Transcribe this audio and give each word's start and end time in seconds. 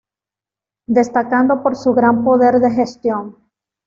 Destacando 0.87 1.61
por 1.61 1.75
su 1.75 1.93
gran 1.93 2.23
poder 2.23 2.55
de 2.59 2.71
gestión. 2.71 3.37